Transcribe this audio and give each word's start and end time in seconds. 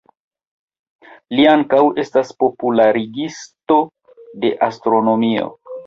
Li 1.35 1.45
ankaŭ 1.51 1.83
estas 2.05 2.33
popularigisto 2.45 3.81
de 4.45 4.57
astronomio. 4.73 5.51